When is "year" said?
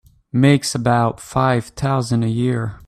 2.27-2.79